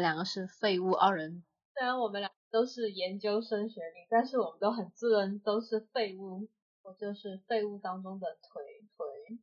[0.00, 1.44] 两个是废物二人。
[1.74, 6.48] 虽然我们俩都是研究生学历，但是我们都很自认都是废物。
[6.82, 8.62] 我就是废物当中的腿
[8.96, 9.38] 腿。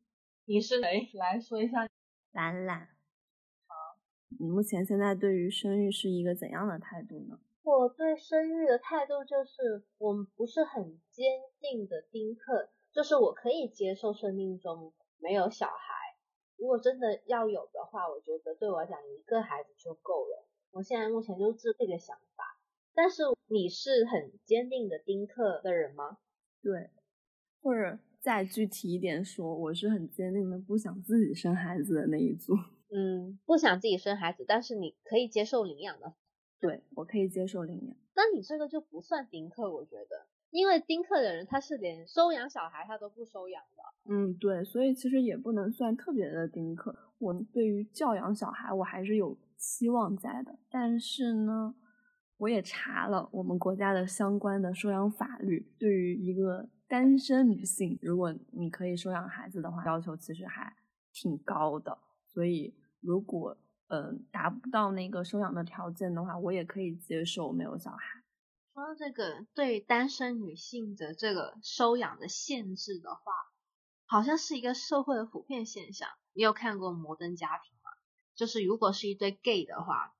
[0.46, 1.10] 你是谁？
[1.14, 1.86] 来说一下。
[2.32, 2.80] 懒懒。
[3.66, 3.74] 好。
[4.40, 7.38] 你目前现在对于生育是一个怎样的态度呢？
[7.62, 11.24] 我对生育的态度就是，我们不是很坚
[11.60, 16.03] 定的丁克，就是我可以接受生命中没有小孩。
[16.56, 20.46] 如果真的要有的话，我觉得对我来讲一个孩子就够了。
[20.70, 22.58] 我现在目前就是这个想法。
[22.94, 26.18] 但是你是很坚定的丁克的人吗？
[26.62, 26.90] 对，
[27.60, 32.54] 或者再具体一点说，我是很坚定的不想自己生孩子的那一组。
[32.94, 36.14] 嗯，不想自己生孩子，但是你可以接受领养的。
[36.60, 37.96] 对，我可以接受领养。
[38.14, 40.26] 那你这个就不算丁克，我觉得。
[40.54, 46.96] 因为丁克的人他是连收养小孩他都不收养的，嗯，对，所以其实也不能算特别的丁克。
[47.18, 51.74] 我对于教养小孩我还是有期望在的，但是呢，
[52.36, 60.72] 我也查了我们国家的相关的收养法律，对于一个单身女性，如果你可以收养孩子的话，要求其实还
[61.12, 61.98] 挺高的。
[62.32, 68.20] 所以如果嗯达不到那个收养的条件的话，我也可以接受没有小孩。
[68.74, 73.32] 说到这个对单身女性的这个收养的限制的话，
[74.04, 76.08] 好像是一个社会的普遍现象。
[76.32, 77.92] 你有看过《摩登家庭》吗？
[78.34, 80.12] 就是如果是一对 gay 的话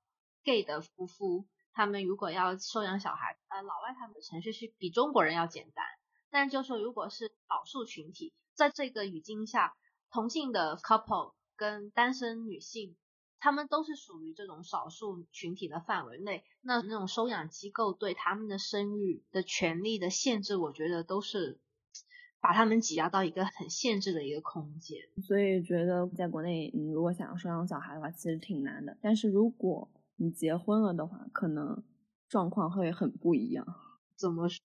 [0.45, 5.85] ，gay 的夫妇，他们如果要收养小孩，呃，老外他们的程序是比中国人要简单。
[6.31, 9.75] 但就说如果是少数群体，在这个语境下，
[10.13, 12.97] 同性的 couple 跟单身女性。
[13.45, 21.61] 他们都是属于这种少数群体的范围内，那那种收养机构对他们的生育的权利的限制，我觉得都是
[22.41, 24.99] 把他们挤压到一个很限制的一个空间。
[25.23, 28.97] 所以觉得在国内，你如果想要收养小孩的话，其实挺难的。
[29.03, 31.83] 但是如果你结婚了的话，可能
[32.27, 33.67] 状况会很不一样。
[34.17, 34.59] 怎么说？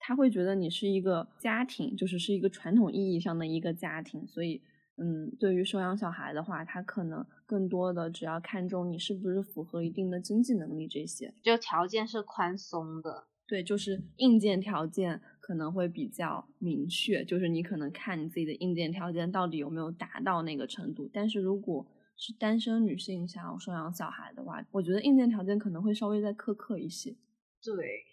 [0.00, 4.60] 他会觉得你是一个家庭，就是是一个传统意义上的一个家庭，所以。
[4.96, 13.26] 嗯，对于收养小孩的话，他可能更多的只要看重你是不是符合一定的经济能力这些，就条件是宽松的。
[13.46, 21.10] 对，就是硬件条件可能会比较明确，就是你可能看你自己的硬件条件到底有没有达到那个程度。
[21.12, 27.16] 但是如果是单身女性想要收养小孩的话，我觉得硬件条件可能会稍微再苛刻一些。
[27.62, 28.04] 对，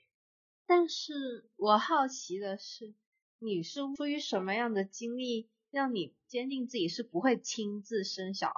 [0.65, 2.93] 但是我好奇的是，
[3.39, 5.49] 你是出于什么样的经历？
[5.71, 8.53] 让你坚定自己是不会亲自生小孩。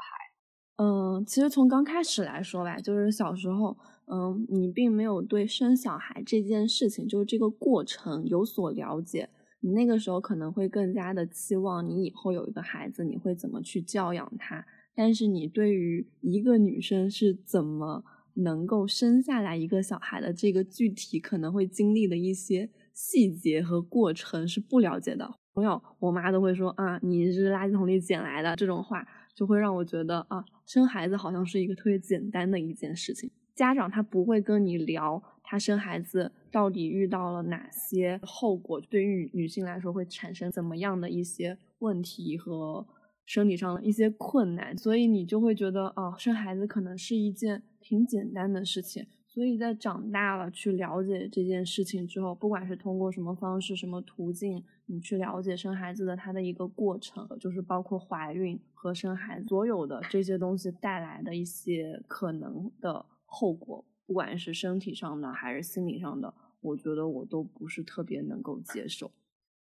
[0.78, 9.30] 嗯，其实从刚开始来说吧，就是小时候，嗯，你并没有对生小孩这件事情，就是这个过程有所了解。
[9.60, 14.66] 你那个时候可能会更加的期望你以后有一个孩子，你会怎么去教养他。
[14.96, 18.04] 但是你对于一个女生是怎么
[18.34, 25.40] 能够生下来一个小孩的这个具体可能会经历的一些细节和过程是不了解的。
[25.54, 33.30] 朋友，我妈都会说啊，你是垃圾桶里捡来的这种话，就会让我觉得啊，生孩子好像是一个特别简单的一件事情。
[33.54, 42.88] 家长他不会跟你聊他生孩子到底遇到了哪些后果，对于女性来说会产生怎么样的一些问题和
[43.28, 49.06] 生理上的一些困难，所以你就会觉得啊，生孩子可能是一件挺简单的事情。
[49.34, 69.12] 所以在长大了去了解这件事情之后，不管是通过什么方式、什么途径，你去了解生孩子的它的一个过程，就是包括怀孕和生孩子所有的这些东西带来的一些可能的后果，不管是身体上的还是心理上的，我觉得我都不是特别能够接受。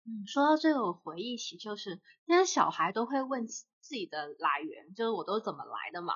[0.05, 6.13] 嗯，说到这个，我回忆起就是现在小孩都会问自己的来源，就是我都怎么来的嘛。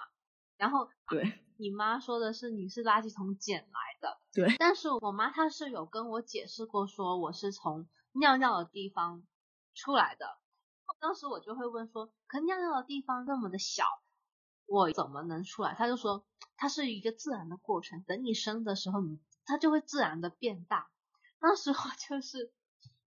[0.59, 4.55] 然后，对，你妈说的是你是垃圾桶捡来的，对。
[4.59, 9.25] 但是我妈她是有跟我解释过，说我是从尿尿的地方
[9.75, 10.39] 出来的。
[11.01, 13.85] 当时我就会问说，可尿尿的地方那么的小，
[14.67, 15.75] 我怎么能出来？
[15.75, 16.25] 她就说，
[16.57, 20.89] 它是一个自然的过程，等你生的时候，你它就会自然的变大。
[21.41, 21.75] 当时我
[22.09, 22.53] 就是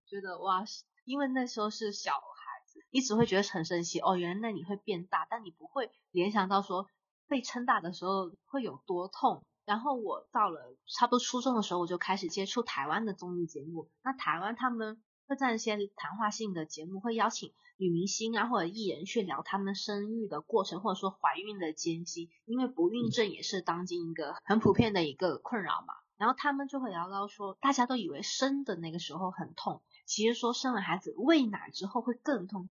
[0.06, 0.66] 觉得哇，
[1.06, 6.90] 因为那时候是小孩子，你只会觉得很神奇哦，原来你会变大，但你不会联想到说。
[7.32, 9.42] 被撑大的时候会有多痛？
[9.64, 13.90] 然后我到了差不多初中的时候，我就开始接触台湾的综艺节目。
[14.04, 22.30] 那台湾他们会在一些谈话性的节目，会邀请女明星啊或者艺人去聊他们生育的过程，或者说怀孕的艰辛。
[22.44, 25.94] 因为不孕症也是当今一个很普遍的一个困扰嘛。
[26.18, 32.70] 然后他们就会聊到说，大家都以为生的那个时候很痛，其实说生了孩子喂奶之后会更痛，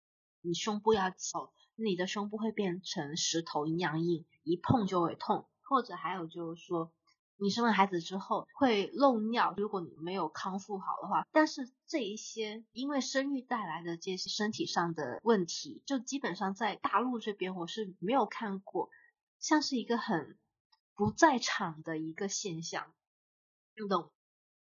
[0.42, 1.52] 你胸部要走。
[1.76, 5.46] 你的胸部会变成石头一样硬，一碰就会痛。
[5.62, 6.92] 或者还有就是说。
[7.36, 18.88] 你生完孩子之后会漏尿，如果你没有康复好的话，但是这一些因为生育带来的这些身体上的问题，就基本上在大陆这边我是没有看过，
[19.40, 20.38] 像是一个很
[20.94, 22.94] 不在场的一个现象，
[23.76, 24.12] 你懂？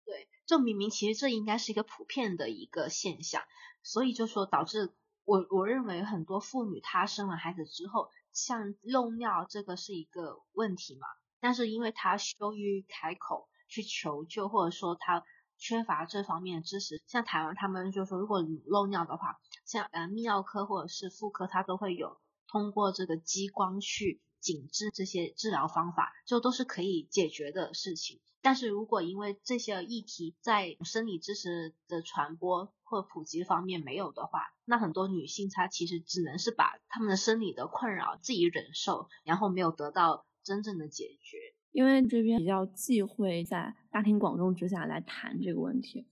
[0.05, 3.41] 对，就明明其实这应该是一个普遍的一个现象，
[3.81, 4.93] 所以就说导致
[5.23, 11.07] 我我认为很多妇女她生完孩子之后，像漏尿这个是一个问题嘛。
[11.39, 15.23] 但是因为她羞于开口去求救，或者说她
[15.57, 28.19] 缺乏这方面的知识，像台湾他们就说，如果漏尿的话，像呃泌尿科或者是妇科，它都会有通过这个激光去紧致这些治疗方法，就都是可以解决的事情。
[28.41, 40.25] 但是如果因为这些议题在生理知识的传播或普及方面没有的话，那很多女性她其实只能是把她们的生理的困扰自己忍受，然后没有得到。
[40.43, 41.37] 真正的解决，
[41.71, 46.07] 因为这边比较忌讳在大庭广众之下来谈这个问题，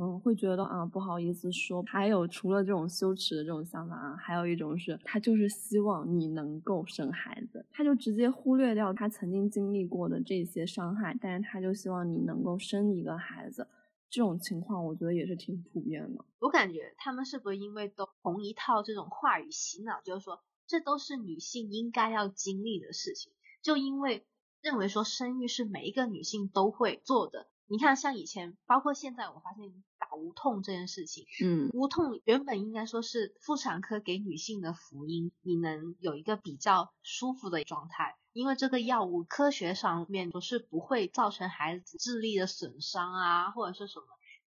[0.00, 1.82] 嗯，会觉得啊不好意思说。
[1.82, 13.66] 还有除了这种羞耻的这种想法啊，还有一种是他就是希望你能够生孩子，他就直接忽略掉他曾经经历过的这些伤害，但是他就希望你能够生一个孩子。
[14.08, 16.24] 这种情况我觉得也是挺普遍的。
[16.38, 23.32] 我感觉他们是不是因为都同一套这种话语洗脑，就是说这都是女性应该要经历的事情。
[23.60, 24.24] 就因为
[24.62, 44.06] 认为说生育是每一个女性都会做的，你看像以前，包括现在，我发现打无痛这件事情，嗯，无痛原本应该说是妇产科给女性的福音，你能有一个比较舒服的状态，因为这个药物科学上面都是不会造成孩子智力的损伤啊，或者是什么。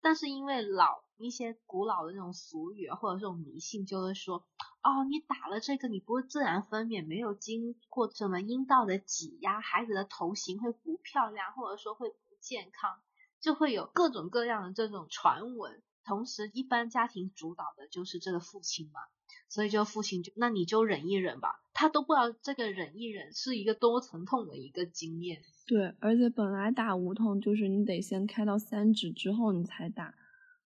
[0.01, 4.37] 但是因为老一些古老的那种俗语啊，或者这种迷信，就会说，
[4.83, 12.99] 哦，你打了这个，你不会自然分娩，没有经过什么阴道的挤压，孩子的头型会不漂亮，或者说会不健康，
[13.39, 15.81] 就会有各种各样的这种传闻。
[16.03, 18.99] 同时，一般家庭主导的就是这个父亲嘛。
[19.47, 25.41] 所以就父亲就那你就忍一忍吧，他都不知道这个忍一忍是一个多疼痛的一个经验。
[25.65, 30.13] 对，而且本来打无痛就是你得先开到三指之后你才打，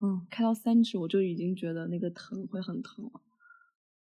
[0.01, 3.21] 嗯，开到三指我就已经觉得那个疼会很疼了。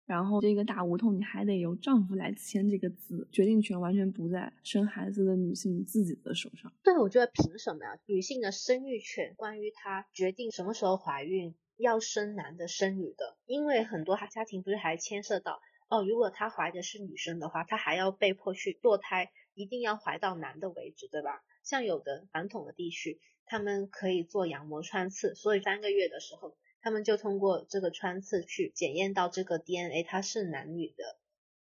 [0.08, 6.74] 然后这个大无痛你还得由丈夫来签这个字，决定权完全不在生孩子的女性自己的手上。
[6.84, 8.00] 对，我觉得凭什么呀？
[8.08, 11.54] 女性的生育权，关于她决定什么时候怀孕。
[11.80, 21.44] 要生男的生女的，因为很多家庭不是还牵涉到哦，如果她怀的是女生的话，她还要被迫去堕胎，一定要怀到男的为止，对吧？
[21.62, 31.18] 像有的传统的地区，他们可以做羊膜穿刺，所以三个月的时候，他们就通过这个穿刺去检验到这个 DNA 它是男女的，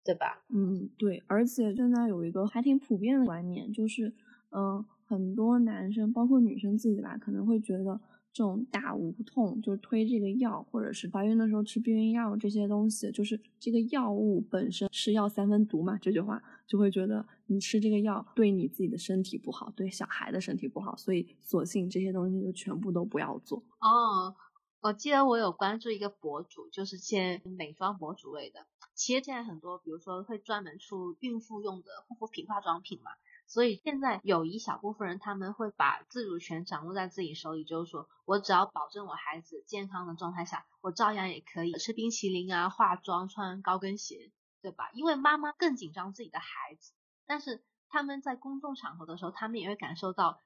[0.05, 0.45] 对吧？
[0.49, 4.15] 嗯，对，而且现在有一个还挺普遍的观念，就是
[4.51, 8.01] 嗯，很多男生包括女生自己吧，可能会觉得。
[8.35, 23.59] 这种打无痛就是推这个药，或者是怀孕的时候吃避孕药这些东西，就是这个药物本身是药三分毒嘛，这句话就会觉得你吃这个药对你自己的身体不好，对小孩的身体不好，所以索性这些东西就全部都不要做。
[23.81, 24.35] 哦，
[24.83, 33.13] 我记得我有关注一个博主，就是些美妆博主类的，其实现在很多，比如说会专门出孕妇用的护肤品、化妆品嘛。
[33.47, 44.91] 所以现在有一小部分人，他们会把自主权掌握在自己手里，就是说我只要保证我孩子健康的状态下，我照样也可以吃冰淇淋啊、化妆、穿高跟鞋，对吧？
[44.95, 46.93] 因为妈妈更紧张自己的孩子，
[47.25, 50.41] 但是他们在公众场合的时候，他们也会感受到，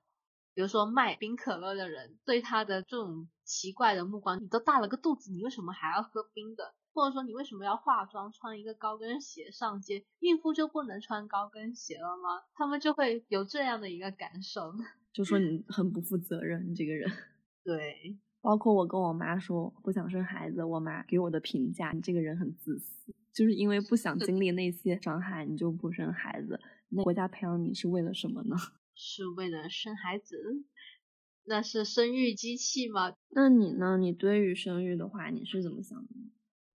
[0.56, 6.72] 比如说卖冰可乐的人对他的这种奇怪的目光，你都大了个肚子，你为什么还要喝冰的？
[6.94, 10.02] 或者说你为什么要化妆穿一个高跟鞋上街？
[10.20, 12.40] 孕妇就不能穿高跟鞋了吗？
[12.54, 14.72] 他们就会有这样的一个感受，
[15.12, 17.06] 就说你很不负责任，你这个人。
[17.62, 26.58] 对，包括我跟我妈说不想生孩子，我妈给我的评价，你这个人很自私，就是因为不想经历那些伤害，你就不生孩子。
[26.88, 28.56] 那国家培养你是为了什么呢？
[28.96, 30.64] 是为了生孩子？
[31.44, 33.14] 那是生育机器吗？
[33.28, 33.98] 那你呢？
[33.98, 36.08] 你对于生育的话，你是怎么想的？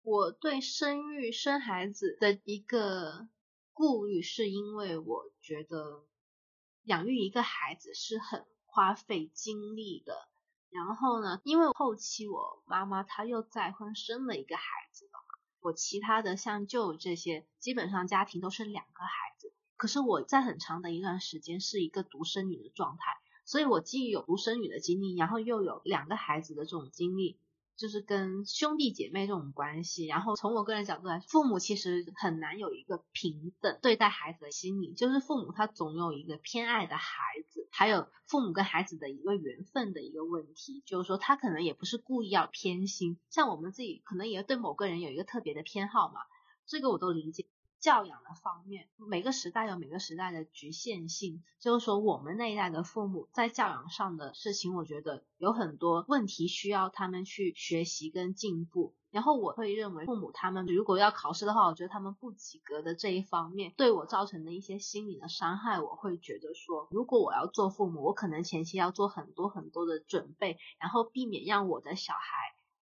[0.02, 3.30] 我对生育生孩子的一个
[3.72, 6.06] 顾虑，是因为我觉得
[6.84, 10.28] 养育一个孩子是很花费精力的。
[10.70, 19.37] 然后呢，因为后期我妈妈她又再婚生了一个孩子了嘛，我其他的像舅这些，基本上家庭都是两个孩子。
[19.78, 23.14] 可是我在很长的一段时间是一个独生女的状态，
[23.46, 27.40] 所以我既有独生女的经历，然后又有两个孩子的这种经历。
[27.78, 46.22] 就是跟兄弟姐妹这种关系，然后从我个人角度来说，父母其实很难有一个平等对待孩子的心理，就是父母他总有一个偏爱的孩子，还有父母跟孩子的一个缘分的一个问题，就是说他可能也不是故意要偏心，像我们自己可能也对某个人有一个特别的偏好嘛，
[46.66, 47.46] 这个我都理解。
[47.88, 51.42] 教养的方面，每个时代有每个时代的局限性。
[51.58, 58.94] 就是说，我们那一代的父母在教养上的事情，我觉得有很多问题需要他们去学习跟进步。
[59.10, 72.20] 然后我会认为，父母他们如果要考试的话，我觉得他们不及格的这一方面对我造成的一些心理的伤害，我会觉得说，如果我要做父母，我可能前期要做很多很多的准备，然后避免让我的小孩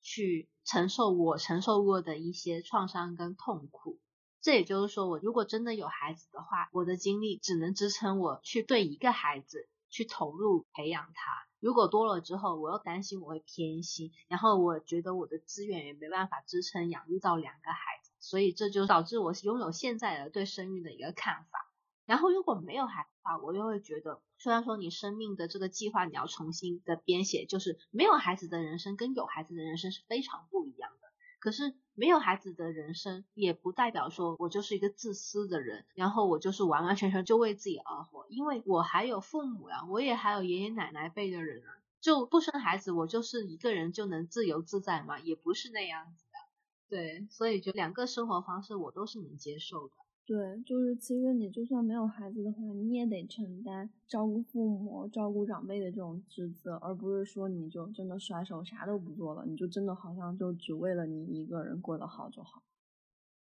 [0.02, 3.98] 去承受我承受过的一些创伤跟痛苦。
[4.42, 11.46] 这也就是说，我如果真的有孩子的话，我的精力只能支撑我去对一个孩子去投入培养他。
[11.60, 21.70] 如果多了之后，我又担心我会偏心，然后我觉得我的资源也没办法支撑养育到两个孩子，所以这就导致我拥有现在的对生育的一个看法。
[22.06, 31.09] 然后如果没有孩子的话，我又会觉得，虽然说你生命的这个计划你要重新的编写，就是没有孩子的人生跟有孩子的人生是非常不一样的。
[31.40, 45.20] 可是没有孩子的人生，也不代表说我就是一个自私的人，然后我就是完完全全就为自己而活，因为我还有父母啊，我也还有爷爷奶奶辈的人啊，就不生孩子，我就是一个人就能自由自在嘛？
[45.20, 49.94] 也不是那样子的，对，所以就两个生活方式我都是能接受的。
[50.30, 62.62] 对，就是其实你就算没有孩子的话，你也得承担照顾父母、照顾长辈的这种职责，而不是说你就真的甩手啥都不做了，你就真的好像就只为了你一个人过得好就好。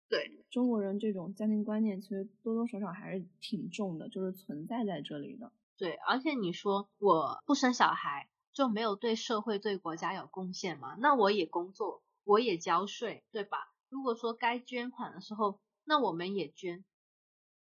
[0.08, 5.50] 对，中国人这种家庭观念其实多多少少还是挺重的，就是存在在这里的。
[5.76, 10.94] 对，而且你说我不生小孩就没有对社会、对国家有贡献吗？
[11.00, 13.58] 那我也工作，我也交税，对吧？
[13.88, 15.58] 如果说该捐款的时候，
[15.90, 16.84] 那我们也捐，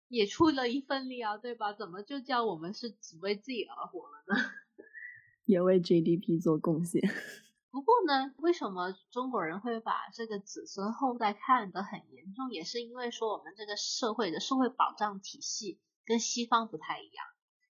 [0.09, 1.71] 也出了一份力啊，对吧？
[1.71, 4.51] 怎么就叫我们是只为自己而活了呢？
[5.47, 7.01] 也为 GDP 做贡献。
[7.69, 12.51] 不过呢，为什么中国人会把这个子孙后代看得很严重？
[12.51, 17.25] 也是因为说我们这个社会的社会保障体系跟西方不太一样。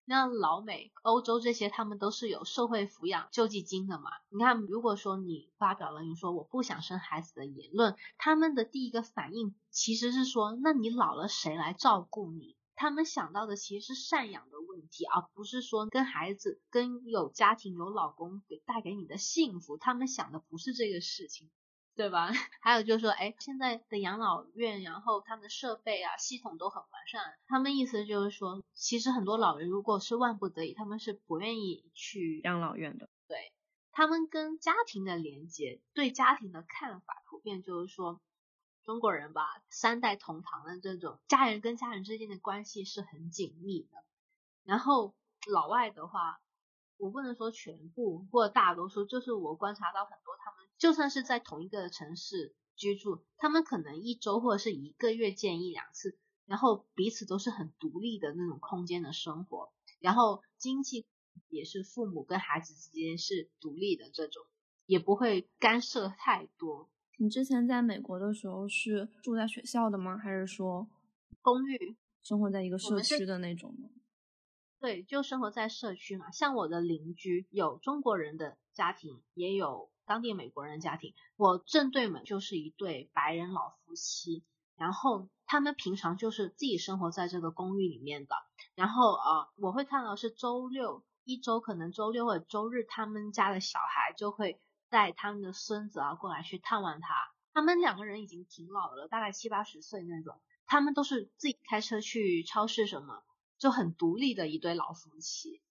[0.06, 4.12] 那老美、欧洲这些，他们都是有社会抚养救济金的嘛？
[4.30, 12.56] 你看，如果说你发表了你说我不想生孩子的言论，他们的第一个反应其实是说，那你老了谁来照顾你？
[12.76, 19.78] 他们想到的其实是赡养的问题，而不是说跟孩子、跟有家庭、有老公给带给你的幸福。
[19.78, 21.50] 他们想的不是这个事情。
[21.96, 22.32] 对吧？
[22.62, 27.22] 还有就是说，哎，现在的养老院，然后他们的设备啊、系统都很完善。
[27.48, 33.10] 他们意思就是说，其实很多老人如果是万不得已，他们是不愿意去养老院的。
[33.28, 33.52] 对，
[33.92, 38.20] 他们跟家庭的连接，对家庭的看法，普遍就是说，
[38.84, 44.04] 中国人吧，三代同堂的这种家人跟家人之间的关系是很紧密的。
[44.64, 45.14] 然后
[45.52, 46.40] 老外的话，
[46.98, 50.32] 我不能说全部或大多数，就是我观察到很多。
[50.82, 61.06] 就算是在同一个城市居住，他们可能一周或者是一个月见一两次，然后彼此都是很独立的那种空间的生活，然后经济
[61.50, 64.44] 也是父母跟孩子之间是独立的这种，
[64.88, 66.90] 也不会干涉太多。
[67.18, 70.18] 你之前在美国的时候是住在学校的吗？
[70.18, 70.90] 还是说
[71.44, 73.88] 公寓生活在一个社区的那种呢？
[74.80, 76.32] 对，就生活在社区嘛。
[76.32, 79.91] 像我的邻居有中国人的家庭，也有。
[80.06, 84.44] 当地美国人家庭，我正对门就是一对白人老夫妻，
[84.76, 88.36] 然后他们平常就是自己生活在这个公寓里面的，
[88.76, 97.16] 然后呃，我会看到是周六一周可能周六或者周日，他们家的小孩就会带他们的孙子啊过来去探望他，
[97.54, 103.24] 他们两个人已经挺老了，大概七八十岁那种，他们都是自己开车去超市什么，
[103.58, 105.62] 就很独立的一对老夫妻。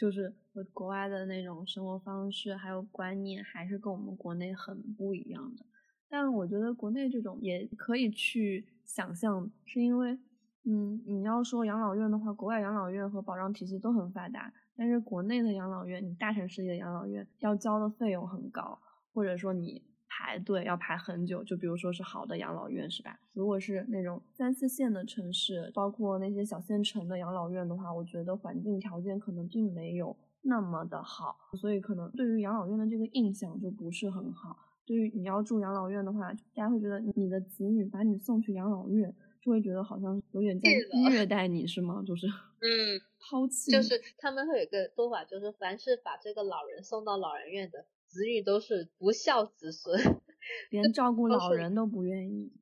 [0.00, 0.32] 就是
[0.72, 5.66] 国外的那种生活方式还有观念，还是跟我们国内很不一样的。
[6.08, 10.18] 但我觉得国内这种也可以去想象，是因为，
[10.64, 18.78] 嗯，你要说养老院的话，国外养老院和保障体系都很发达，但是国内的养老院，你大城市里的养老院要交的费用很高，
[19.12, 19.89] 或者说你。
[20.20, 23.18] 排队要排很久，就比如说是好的养老院，是吧？
[23.32, 34.54] 如果是那种三四线的城市，包括那些小县城的养老院的话，我觉得环境条件可能并没有那么的好，所以可能对于养老院的这个印象就不是很好。
[34.84, 40.68] 对于你要住养老院的话，大家会觉得你的子女把你送去养老院，就会觉得好像有点在
[41.08, 42.04] 虐待你，是吗？
[42.06, 43.72] 就是嗯， 抛弃。
[43.72, 47.86] 就是他们会有个说法，就是凡是把这个老人送到老人院的。
[48.10, 49.96] 子女都是不孝子孙，
[50.70, 52.52] 连照顾老人都不愿意。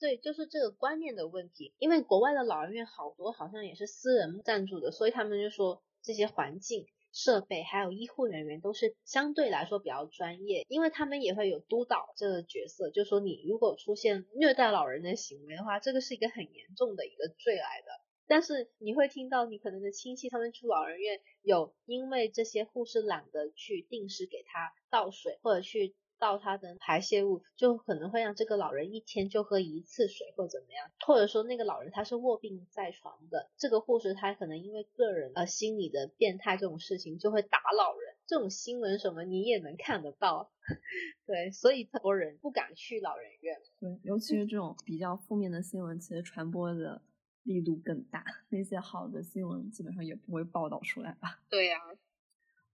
[0.00, 1.74] 对，就是这个观念的问题。
[1.78, 6.86] 因为国外的老人院好多好像也是私人赞助的，所以他们就说这些环境。
[7.16, 18.03] 设备还有医护人员都是相对来说比较专业，因为他们也会有督导这个角色，就说你如果出现虐待老人的行为的话，这个是一个很严重的一个罪来的。
[18.26, 25.94] 但是你会听到你可能的亲戚他们住老人院有因为这些护士懒得去定时给他倒水或者去。
[26.16, 40.50] 倒他的排泄物，就可能会让这个老人一天就喝一次水，或怎么样，或者说那个老人他是卧病在床的，这个护士他可能因为个人呃心理的变态这种事情就会打老人，这种新闻什么你也能看得到，
[41.26, 47.02] 对，所以很多人不敢去老人院，对，尤其是这种比较负面的新闻，其实传播的
[47.44, 51.40] 力度更大，那些好的新闻基本上也不会报道出来吧？
[51.48, 51.78] 对呀。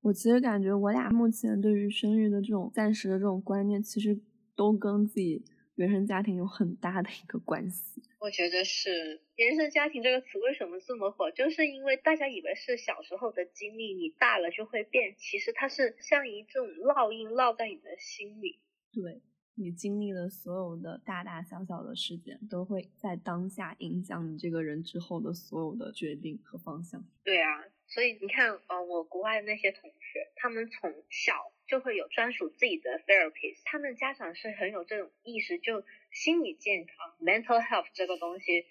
[0.02, 4.18] 我其实感觉我俩目前对于生育的这种暂时的这种观念，其实
[4.56, 8.02] 都跟自己原生家庭有很大的一个关系。
[8.18, 18.58] 我觉得是原生家庭这个词为什么这么火，就是因为大家以为是小时候的经历，你大了就会变，其实它是像一种烙印烙在你的心里。
[18.92, 19.20] 对
[19.60, 27.04] 你经历的所有的大大小小的事件，都会在当下影响你这个人之后的所有的决定和方向。
[27.22, 27.64] 对啊。
[27.92, 38.64] 所以你看，呃，我国外的那些同学，他们从小就会有专属自己的 therapist，他们家长是很有这种意识，就心理健康 mental health 这个东西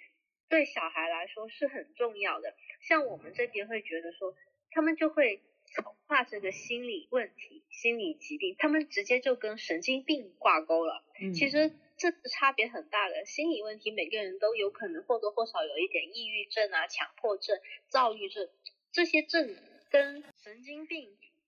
[0.48, 2.56] 对小孩来说是很重要的。
[2.80, 4.34] 像我们这边会觉得说，
[4.72, 5.44] 他们就会
[5.76, 11.02] 丑化这个心理问题、心理疾病，他们直接就跟神经病挂钩了。
[11.34, 18.50] 其实这差别很大的，心理问题每个人都有可能或多或少有一点抑郁症啊、强迫症、躁郁症。
[18.92, 19.56] 这些症
[19.90, 21.08] 跟神经病